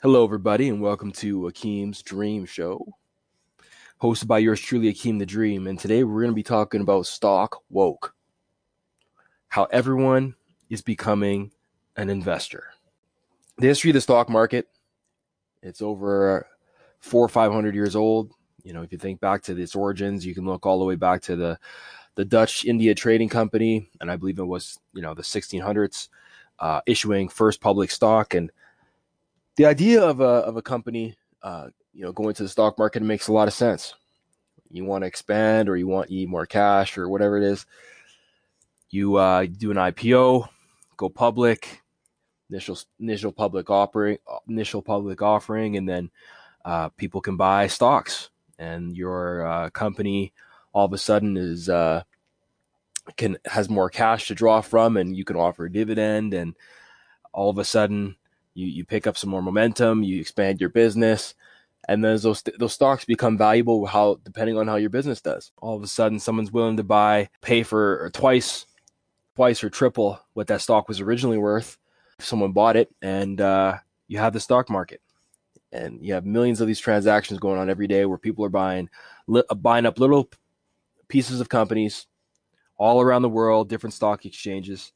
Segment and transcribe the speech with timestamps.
[0.00, 2.86] Hello, everybody, and welcome to Akeem's Dream Show,
[4.00, 5.66] hosted by yours truly, Akeem the Dream.
[5.66, 8.14] And today we're going to be talking about stock woke,
[9.48, 10.36] how everyone
[10.70, 11.50] is becoming
[11.96, 12.68] an investor.
[13.56, 14.68] The history of the stock market,
[15.64, 16.46] it's over
[17.00, 18.30] four or five hundred years old.
[18.62, 20.94] You know, if you think back to its origins, you can look all the way
[20.94, 21.58] back to the
[22.14, 26.08] the Dutch India Trading Company, and I believe it was you know the 1600s,
[26.60, 28.52] uh, issuing first public stock and
[29.58, 33.02] the idea of a of a company, uh, you know, going to the stock market
[33.02, 33.92] makes a lot of sense.
[34.70, 37.66] You want to expand, or you want you more cash, or whatever it is.
[38.88, 40.48] You uh, do an IPO,
[40.96, 41.82] go public,
[42.48, 44.18] initial initial public offering,
[44.48, 46.10] initial public offering, and then
[46.64, 48.30] uh, people can buy stocks,
[48.60, 50.32] and your uh, company
[50.72, 52.04] all of a sudden is uh,
[53.16, 56.54] can has more cash to draw from, and you can offer a dividend, and
[57.32, 58.14] all of a sudden
[58.58, 61.34] you you pick up some more momentum, you expand your business,
[61.88, 65.52] and then those those stocks become valuable how depending on how your business does.
[65.62, 68.66] All of a sudden, someone's willing to buy, pay for twice,
[69.36, 71.78] twice or triple what that stock was originally worth.
[72.18, 73.76] Someone bought it, and uh,
[74.08, 75.00] you have the stock market,
[75.72, 78.90] and you have millions of these transactions going on every day where people are buying
[79.28, 80.28] li- buying up little
[81.06, 82.08] pieces of companies
[82.76, 84.92] all around the world, different stock exchanges.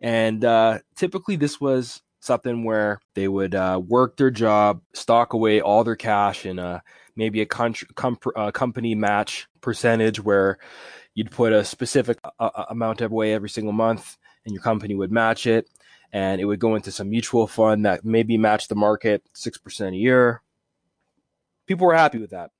[0.00, 5.60] And uh, typically, this was something where they would uh, work their job, stock away
[5.60, 6.82] all their cash in a
[7.16, 7.74] maybe a com-
[8.34, 10.58] uh, company match percentage where
[11.14, 15.12] you'd put a specific uh, uh, amount away every single month, and your company would
[15.12, 15.68] match it,
[16.12, 19.94] and it would go into some mutual fund that maybe matched the market six percent
[19.94, 20.42] a year.
[21.66, 22.50] People were happy with that.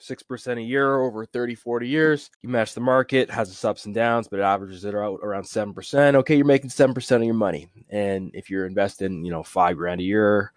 [0.00, 2.30] 6% a year over 30, 40 years.
[2.42, 5.44] You match the market, has its ups and downs, but it averages it out around
[5.44, 6.14] 7%.
[6.16, 7.68] Okay, you're making 7% of your money.
[7.88, 10.52] And if you're investing, you know, five grand a year,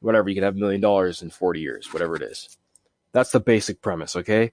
[0.00, 2.56] whatever, you can have a million dollars in 40 years, whatever it is.
[3.12, 4.52] That's the basic premise, okay?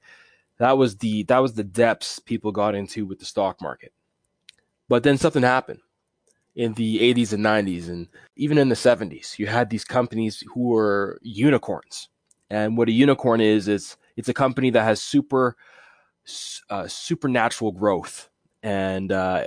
[0.58, 3.92] That was the that was the depths people got into with the stock market.
[4.88, 5.80] But then something happened
[6.56, 9.40] in the 80s and 90s and even in the 70s.
[9.40, 12.10] You had these companies who were unicorns.
[12.50, 15.56] And what a unicorn is, is it's a company that has super
[16.70, 18.30] uh, supernatural growth,
[18.62, 19.46] and uh,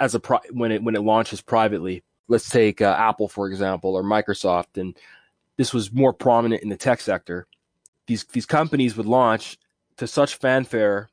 [0.00, 3.94] as a pri- when it when it launches privately, let's take uh, Apple for example
[3.94, 4.96] or Microsoft, and
[5.56, 7.46] this was more prominent in the tech sector.
[8.06, 9.58] These these companies would launch
[9.98, 11.10] to such fanfare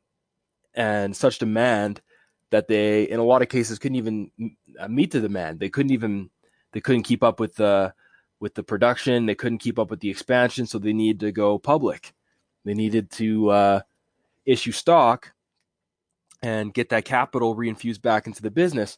[0.74, 2.02] and such demand
[2.52, 4.32] that they, in a lot of cases, couldn't even
[4.80, 5.60] uh, meet the demand.
[5.60, 6.30] They couldn't even
[6.72, 7.94] they couldn't keep up with the
[8.40, 9.26] with the production.
[9.26, 12.14] They couldn't keep up with the expansion, so they needed to go public.
[12.66, 13.80] They needed to uh,
[14.46, 15.32] issue stock
[16.42, 18.98] and get that capital reinfused back into the business.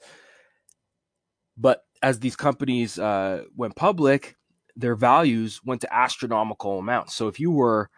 [1.57, 4.35] But as these companies uh, went public,
[4.75, 7.15] their values went to astronomical amounts.
[7.15, 7.89] So if you were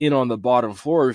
[0.00, 1.14] in on the bottom floor,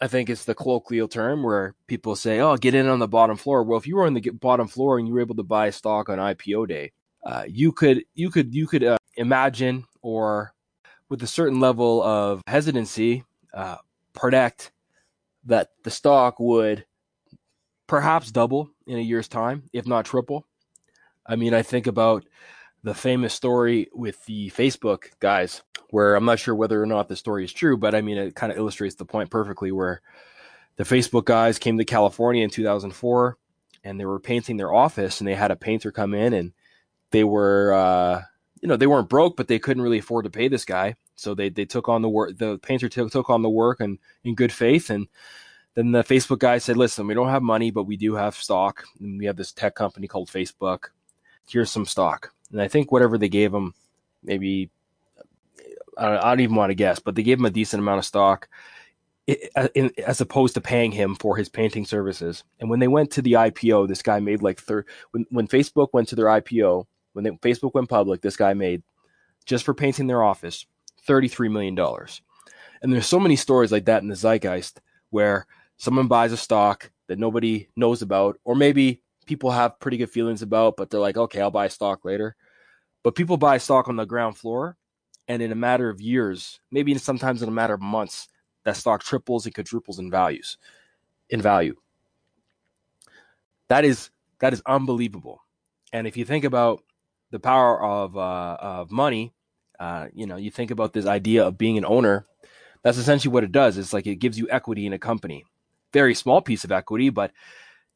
[0.00, 3.36] I think it's the colloquial term where people say, "Oh, get in on the bottom
[3.36, 5.70] floor." Well, if you were on the bottom floor and you were able to buy
[5.70, 6.92] stock on IPO day,
[7.24, 10.54] uh, you could you could you could uh, imagine or
[11.12, 13.76] with a certain level of hesitancy, uh,
[14.14, 14.72] predict
[15.44, 16.86] that the stock would
[17.86, 20.46] perhaps double in a year's time, if not triple.
[21.26, 22.24] I mean, I think about
[22.82, 27.16] the famous story with the Facebook guys, where I'm not sure whether or not the
[27.16, 30.00] story is true, but I mean, it kind of illustrates the point perfectly where
[30.76, 33.36] the Facebook guys came to California in 2004
[33.84, 36.52] and they were painting their office and they had a painter come in and
[37.10, 38.22] they were, uh,
[38.62, 40.96] you know, they weren't broke, but they couldn't really afford to pay this guy.
[41.14, 43.98] So they, they took on the work, the painter t- took on the work and
[44.24, 44.90] in good faith.
[44.90, 45.08] And
[45.74, 48.84] then the Facebook guy said, listen, we don't have money, but we do have stock.
[49.00, 50.88] And we have this tech company called Facebook.
[51.48, 52.32] Here's some stock.
[52.50, 53.74] And I think whatever they gave him,
[54.22, 54.70] maybe,
[55.96, 57.98] I don't, I don't even want to guess, but they gave him a decent amount
[57.98, 58.48] of stock.
[59.54, 59.68] Uh,
[60.04, 62.42] as opposed to paying him for his painting services.
[62.58, 64.84] And when they went to the IPO, this guy made like third.
[65.12, 68.82] When when Facebook went to their IPO, when they, Facebook went public, this guy made
[69.44, 70.66] just for painting their office
[71.08, 71.78] $33 million.
[72.82, 75.46] And there's so many stories like that in the zeitgeist where
[75.76, 80.42] someone buys a stock that nobody knows about, or maybe people have pretty good feelings
[80.42, 82.36] about, but they're like, okay, I'll buy stock later.
[83.02, 84.76] But people buy stock on the ground floor,
[85.28, 88.28] and in a matter of years, maybe sometimes in a matter of months,
[88.64, 90.56] that stock triples and quadruples in values,
[91.30, 91.76] in value.
[93.68, 94.10] That is
[94.40, 95.40] that is unbelievable.
[95.92, 96.82] And if you think about
[97.30, 99.32] the power of uh, of money,
[99.82, 102.26] uh, you know, you think about this idea of being an owner.
[102.82, 103.78] That's essentially what it does.
[103.78, 105.44] It's like it gives you equity in a company.
[105.92, 107.32] Very small piece of equity, but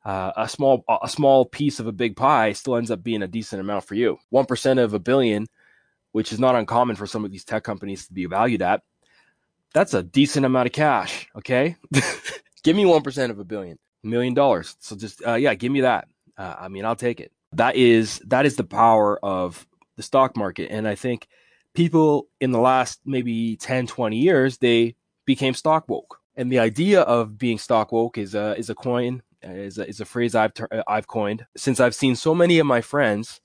[0.05, 3.29] uh, a small a small piece of a big pie still ends up being a
[3.29, 4.19] decent amount for you.
[4.31, 5.47] One percent of a billion
[6.17, 8.81] which is not uncommon for some of these tech companies to be valued at,
[9.75, 11.29] that's a decent amount of cash.
[11.37, 11.77] Okay.
[12.65, 14.77] give me 1% of a billion, million dollars.
[14.81, 16.09] So just, uh, yeah, give me that.
[16.39, 17.33] Uh, I mean, I'll take it.
[17.53, 19.67] That is, that is the power of
[19.99, 20.71] the stock market.
[20.71, 21.29] And I think
[21.77, 26.21] people in the last maybe 10, 20 years, they became stock woke.
[26.35, 30.01] And the idea of being stock woke is a, is a coin, is a, is
[30.01, 33.41] a phrase I've, ter- I've coined since I've seen so many of my friends,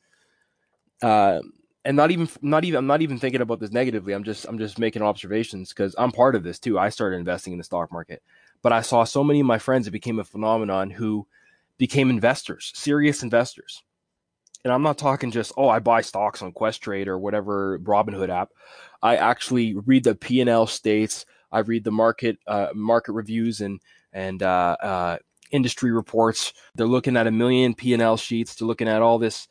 [1.01, 1.39] uh,
[1.83, 4.13] and not even not even I'm not even thinking about this negatively.
[4.13, 6.77] I'm just I'm just making observations because I'm part of this too.
[6.77, 8.21] I started investing in the stock market,
[8.61, 11.25] but I saw so many of my friends it became a phenomenon who
[11.79, 13.81] became investors, serious investors.
[14.63, 18.49] And I'm not talking just oh I buy stocks on Questrade or whatever Robinhood app.
[19.01, 21.25] I actually read the P and L states.
[21.51, 23.79] I read the market uh, market reviews and
[24.13, 25.17] and uh, uh,
[25.51, 26.53] industry reports.
[26.75, 28.55] They're looking at a million P and L sheets.
[28.55, 29.47] They're looking at all this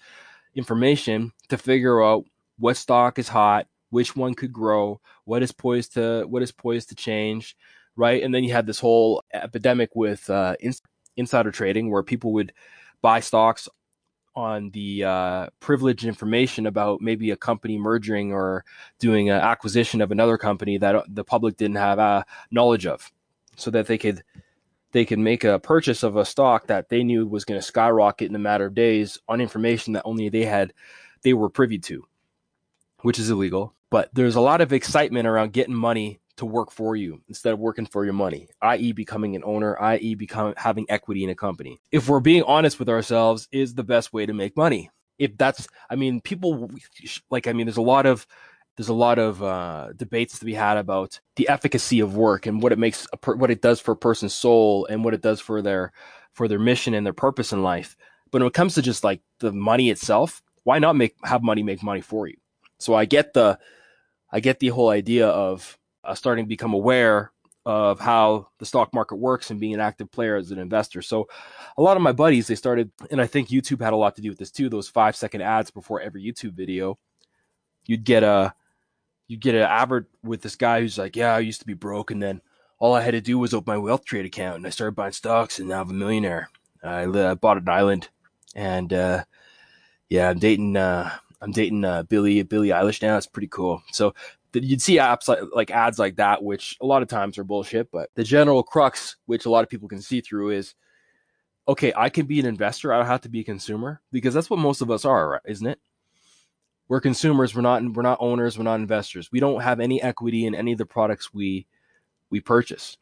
[0.55, 2.25] information to figure out
[2.59, 6.91] what stock is hot, which one could grow, what is poised to what is poised
[6.91, 7.57] to change,
[7.97, 8.23] right?
[8.23, 10.57] And then you had this whole epidemic with uh,
[11.17, 12.53] insider trading, where people would
[13.03, 13.69] buy stocks
[14.35, 18.65] on the uh, privileged information about maybe a company merging or
[18.99, 23.11] doing an acquisition of another company that the public didn't have uh, knowledge of,
[23.57, 24.23] so that they could
[24.93, 28.29] they could make a purchase of a stock that they knew was going to skyrocket
[28.29, 30.73] in a matter of days on information that only they had
[31.23, 32.07] they were privy to,
[33.01, 33.75] which is illegal.
[33.91, 37.59] But there's a lot of excitement around getting money to work for you instead of
[37.59, 41.81] working for your money, i.e., becoming an owner, i.e., becoming having equity in a company.
[41.93, 44.91] If we're being honest with ourselves, is the best way to make money.
[45.19, 46.71] If that's, I mean, people
[47.31, 48.27] like, I mean, there's a lot of
[48.77, 52.63] there's a lot of uh, debates to be had about the efficacy of work and
[52.63, 55.41] what it makes per- what it does for a person's soul and what it does
[55.41, 55.93] for their
[56.33, 57.97] for their mission and their purpose in life.
[58.31, 61.63] But when it comes to just like the money itself, why not make have money
[61.63, 62.37] make money for you?
[62.79, 63.59] So I get the
[64.33, 67.33] I get the whole idea of uh, starting to become aware
[67.67, 71.03] of how the stock market works and being an active player as an investor.
[71.03, 71.29] So
[71.77, 74.23] a lot of my buddies they started and I think YouTube had a lot to
[74.23, 76.99] do with this too, those 5 second ads before every YouTube video.
[77.87, 78.55] You'd get a
[79.31, 82.11] you'd get an advert with this guy who's like, yeah, I used to be broke,
[82.11, 82.41] and then
[82.81, 85.13] all I had to do was open my wealth trade account, and I started buying
[85.13, 86.51] stocks, and now I'm a millionaire.
[86.83, 88.09] I, I bought an island,
[88.57, 89.25] and uh,
[90.09, 91.11] yeah, I'm dating uh,
[91.41, 93.17] I'm dating uh, Billie Billie Eilish now.
[93.17, 93.85] It's pretty cool.
[93.93, 94.15] So
[94.53, 97.91] you'd see apps like, like ads like that, which a lot of times are bullshit.
[97.91, 100.75] But the general crux, which a lot of people can see through, is
[101.69, 101.93] okay.
[101.97, 102.93] I can be an investor.
[102.93, 105.67] I don't have to be a consumer because that's what most of us are, isn't
[105.67, 105.79] it?
[106.91, 110.45] we're consumers we're not we're not owners we're not investors we don't have any equity
[110.45, 111.67] in any of the products we
[112.29, 112.99] we purchase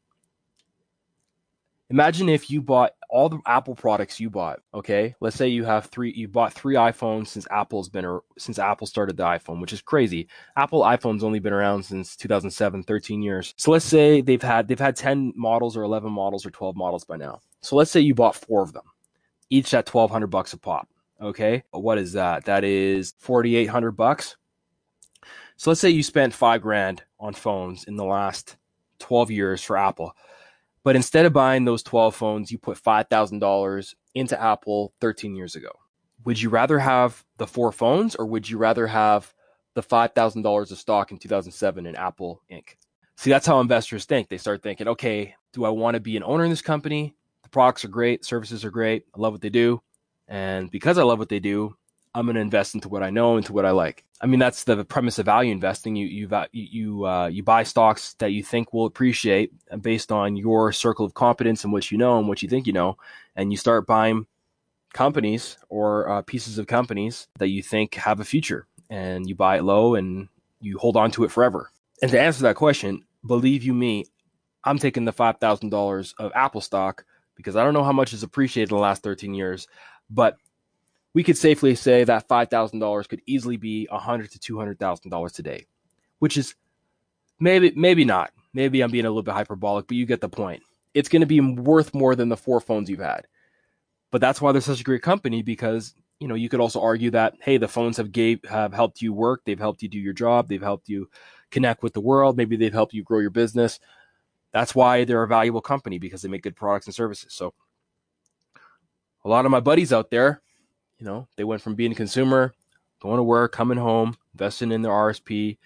[1.91, 5.87] imagine if you bought all the apple products you bought okay let's say you have
[5.87, 9.73] three you bought three iphones since apple's been or since apple started the iphone which
[9.73, 14.43] is crazy apple iphone's only been around since 2007 13 years so let's say they've
[14.43, 17.91] had they've had 10 models or 11 models or 12 models by now so let's
[17.91, 18.85] say you bought four of them
[19.51, 20.89] each at 1200 bucks a pop
[21.21, 21.65] Okay.
[21.71, 22.45] What is that?
[22.45, 24.37] That is 4,800 bucks.
[25.57, 28.57] So let's say you spent five grand on phones in the last
[29.01, 30.15] 12 years for Apple.
[30.85, 35.71] But instead of buying those 12 phones, you put $5,000 into Apple 13 years ago.
[36.25, 39.35] Would you rather have the four phones or would you rather have
[39.75, 42.77] the $5,000 of stock in 2007 in Apple Inc.?
[43.17, 44.29] See, that's how investors think.
[44.29, 47.15] They start thinking, okay, do I want to be an owner in this company?
[47.43, 49.83] The products are great, services are great, I love what they do.
[50.29, 51.77] And because I love what they do,
[52.19, 54.05] I'm going to invest into what I know, into what I like.
[54.21, 55.95] I mean, that's the premise of value investing.
[55.95, 60.73] You you you uh, you buy stocks that you think will appreciate based on your
[60.73, 62.99] circle of competence and what you know and what you think you know,
[63.37, 64.27] and you start buying
[64.93, 69.59] companies or uh, pieces of companies that you think have a future, and you buy
[69.59, 70.27] it low and
[70.61, 71.71] you hold on to it forever.
[72.03, 74.07] And to answer that question, believe you me,
[74.65, 77.05] I'm taking the five thousand dollars of Apple stock
[77.37, 79.69] because I don't know how much is appreciated in the last 13 years.
[80.11, 80.37] But
[81.15, 85.67] we could safely say that $5,000 could easily be $100 to $200,000 today,
[86.19, 86.55] which is
[87.41, 88.31] maybe, maybe not.
[88.53, 90.63] Maybe I'm being a little bit hyperbolic, but you get the point.
[90.95, 93.27] It's going to be worth more than the four phones you've had.
[94.11, 97.11] But that's why they're such a great company because, you know, you could also argue
[97.11, 99.43] that, hey, the phones have gave, have helped you work.
[99.45, 100.49] They've helped you do your job.
[100.49, 101.11] They've helped you
[101.51, 102.37] connect with the world.
[102.37, 103.81] Maybe they've helped you grow your business.
[104.53, 107.35] That's why they're a valuable company because they make good products and services.
[107.35, 107.53] So
[109.25, 110.41] a lot of my buddies out there,
[110.99, 112.53] you know, they went from being a consumer,
[113.01, 115.59] going to work, coming home, investing in their RSP,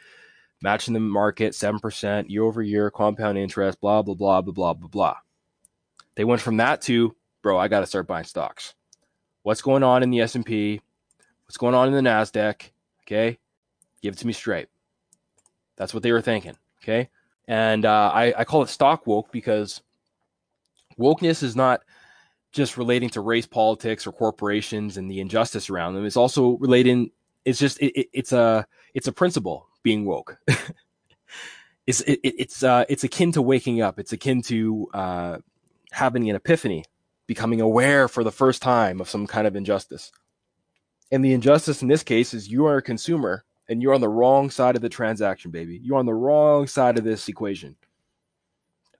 [0.62, 4.88] matching the market, 7% year over year, compound interest, blah, blah, blah, blah, blah, blah,
[4.88, 5.16] blah.
[6.14, 8.74] They went from that to, bro, I got to start buying stocks.
[9.42, 10.80] What's going on in the S&P?
[11.46, 12.70] What's going on in the NASDAQ?
[13.02, 13.38] Okay.
[14.02, 14.68] Give it to me straight.
[15.76, 16.56] That's what they were thinking.
[16.82, 17.08] Okay.
[17.48, 19.82] And uh, I, I call it stock woke because
[20.98, 21.82] wokeness is not
[22.52, 26.04] just relating to race politics or corporations and the injustice around them.
[26.04, 27.10] It's also relating.
[27.44, 30.38] It's just it, it, it's a it's a principle being woke.
[31.86, 33.98] it's it, it's uh, it's akin to waking up.
[33.98, 35.38] It's akin to uh,
[35.90, 36.84] having an epiphany,
[37.26, 40.12] becoming aware for the first time of some kind of injustice.
[41.10, 44.08] And the injustice in this case is you are a consumer and you're on the
[44.08, 45.78] wrong side of the transaction, baby.
[45.82, 47.76] You're on the wrong side of this equation.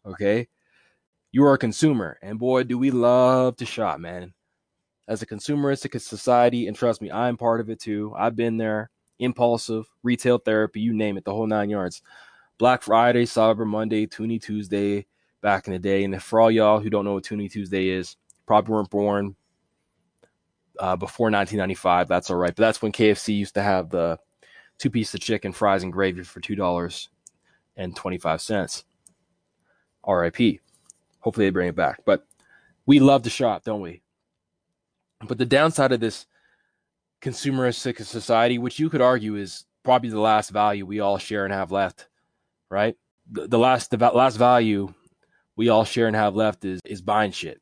[0.04, 0.49] Okay?
[1.35, 4.35] You are a consumer, and boy, do we love to shop, man.
[5.09, 8.12] As a consumeristic society, and trust me, I'm part of it too.
[8.17, 8.91] I've been there.
[9.19, 12.03] Impulsive, retail therapy, you name it, the whole nine yards.
[12.59, 15.07] Black Friday, Cyber Monday, Toonie Tuesday
[15.41, 16.05] back in the day.
[16.05, 19.35] And for all y'all who don't know what Toonie Tuesday is, probably weren't born
[20.79, 22.09] uh, before 1995.
[22.09, 22.55] That's all right.
[22.55, 24.19] But that's when KFC used to have the
[24.79, 27.09] two pieces of chicken, fries, and gravy for two dollars
[27.77, 28.85] and twenty five cents.
[30.05, 30.61] R.I.P.
[31.23, 32.00] Hopefully they bring it back.
[32.05, 32.26] But
[32.87, 34.02] we love to shop, don't we?
[35.26, 36.26] But the downside of this
[37.21, 41.55] consumeristic society, which you could argue is probably the last value we all share and
[41.55, 42.09] have left,
[42.69, 42.97] right?
[43.31, 44.93] The, the last the last value
[45.57, 47.61] we all share and have left is is buying shit.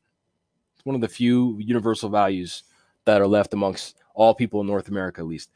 [0.75, 2.63] It's one of the few universal values
[3.05, 5.51] that are left amongst all people in North America, at least.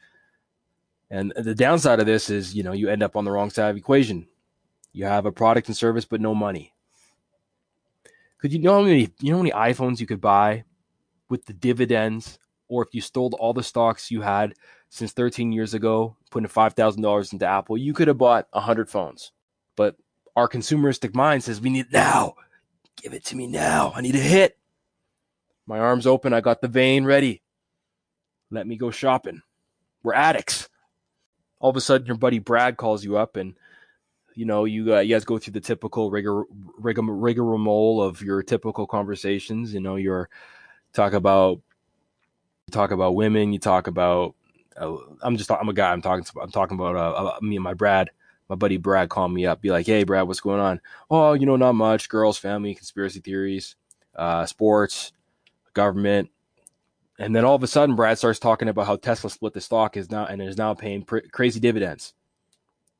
[1.10, 3.70] And the downside of this is, you know, you end up on the wrong side
[3.70, 4.28] of the equation.
[4.92, 6.72] You have a product and service, but no money.
[8.38, 10.64] Could you know how many you know how many iPhones you could buy
[11.28, 12.38] with the dividends,
[12.68, 14.54] or if you stole all the stocks you had
[14.88, 18.88] since 13 years ago, putting five thousand dollars into Apple, you could have bought hundred
[18.88, 19.32] phones.
[19.74, 19.96] But
[20.34, 22.34] our consumeristic mind says we need it now.
[22.96, 23.92] Give it to me now.
[23.94, 24.58] I need a hit.
[25.66, 26.32] My arms open.
[26.32, 27.42] I got the vein ready.
[28.50, 29.42] Let me go shopping.
[30.02, 30.68] We're addicts.
[31.58, 33.54] All of a sudden, your buddy Brad calls you up, and
[34.36, 36.44] you know you uh, you guys go through the typical rigor,
[36.78, 39.74] rigor rigmarole of your typical conversations.
[39.74, 40.28] You know, you're
[40.92, 41.60] talk about
[42.70, 43.52] talk about women.
[43.52, 44.34] You talk about.
[44.76, 45.90] Uh, I'm just I'm a guy.
[45.90, 46.24] I'm talking.
[46.40, 48.10] I'm talking about uh, uh, me and my Brad.
[48.48, 51.46] My buddy Brad called me up, be like, "Hey, Brad, what's going on?" Oh, you
[51.46, 52.08] know, not much.
[52.08, 53.74] Girls, family, conspiracy theories,
[54.14, 55.12] uh, sports,
[55.72, 56.30] government,
[57.18, 59.96] and then all of a sudden, Brad starts talking about how Tesla split the stock
[59.96, 62.12] is now and is now paying pr- crazy dividends.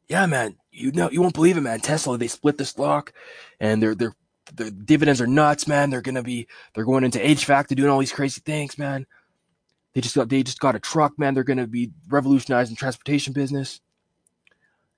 [0.08, 1.80] Yeah, man, you know you won't believe it, man.
[1.80, 3.12] Tesla they split the stock,
[3.58, 4.14] and their their
[4.54, 5.90] their dividends are nuts, man.
[5.90, 9.06] They're gonna be they're going into HVAC to doing all these crazy things, man.
[9.94, 11.34] They just got they just got a truck, man.
[11.34, 13.80] They're gonna be revolutionizing transportation business.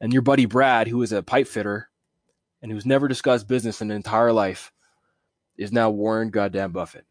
[0.00, 1.88] And your buddy Brad, who is a pipe fitter,
[2.60, 4.72] and who's never discussed business in an entire life,
[5.56, 7.06] is now Warren goddamn Buffett.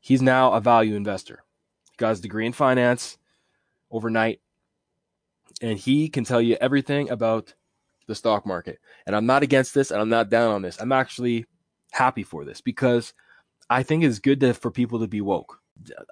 [0.00, 1.42] He's now a value investor.
[1.90, 3.18] He got his degree in finance
[3.90, 4.40] overnight,
[5.60, 7.54] and he can tell you everything about
[8.06, 8.78] the stock market.
[9.06, 10.80] And I'm not against this, and I'm not down on this.
[10.80, 11.46] I'm actually
[11.92, 13.12] happy for this because
[13.68, 15.60] I think it's good to, for people to be woke.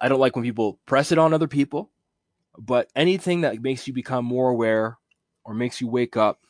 [0.00, 1.90] I don't like when people press it on other people,
[2.58, 4.98] but anything that makes you become more aware
[5.44, 6.40] or makes you wake up,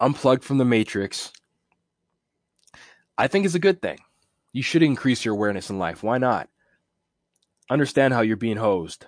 [0.00, 1.32] unplugged from the matrix,
[3.16, 3.98] I think is a good thing.
[4.52, 6.02] You should increase your awareness in life.
[6.02, 6.48] Why not?
[7.70, 9.06] understand how you're being hosed.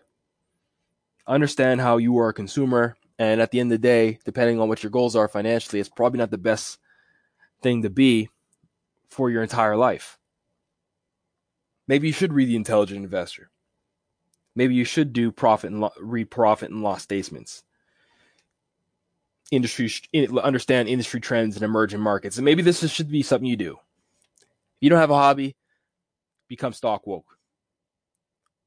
[1.27, 2.97] Understand how you are a consumer.
[3.19, 5.88] And at the end of the day, depending on what your goals are financially, it's
[5.88, 6.78] probably not the best
[7.62, 8.31] thing to be
[9.09, 10.19] for your entire life.
[11.87, 13.50] Maybe you should read The Intelligent Investor.
[14.54, 17.64] Maybe you should do profit and lo- read profit and loss statements.
[19.50, 19.90] Industry
[20.42, 23.78] understand industry trends and emerging markets, and maybe this should be something you do.
[24.40, 25.57] If you don't have a hobby,
[26.49, 27.37] become stock woke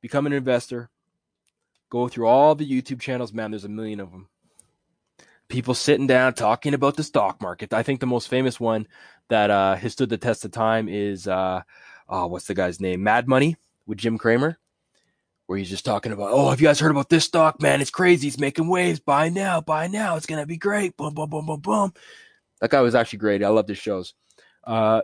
[0.06, 0.92] become an investor,
[1.90, 3.34] go through all the YouTube channels.
[3.34, 4.30] Man, there's a million of them.
[5.48, 7.74] People sitting down talking about the stock market.
[7.74, 8.88] I think the most famous one
[9.30, 11.62] that uh, has stood the test of time is uh,
[12.10, 13.04] oh, what's the guy's name?
[13.04, 14.58] Mad Money with Jim Cramer,
[15.46, 17.62] where he's just talking about, oh, have you guys heard about this stock?
[17.62, 18.28] Man, it's crazy.
[18.28, 19.00] It's making waves.
[19.00, 20.16] Buy now, buy now.
[20.16, 20.98] It's gonna be great.
[20.98, 21.94] Boom, boom, boom, boom, boom.
[22.62, 23.44] That guy was actually great.
[23.44, 24.14] I love his shows.
[24.64, 25.02] Uh,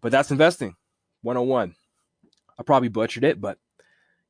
[0.00, 0.76] but that's investing
[1.22, 1.74] 101.
[2.58, 3.58] I probably butchered it, but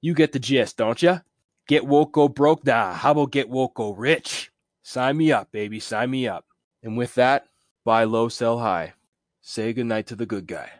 [0.00, 1.20] you get the gist, don't you?
[1.66, 2.64] Get woke, go broke.
[2.64, 4.49] Nah, how about get woke, go rich?
[4.82, 5.80] Sign me up, baby.
[5.80, 6.44] Sign me up.
[6.82, 7.46] And with that,
[7.84, 8.94] buy low, sell high.
[9.40, 10.70] Say goodnight to the good guy.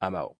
[0.00, 0.37] I'm out.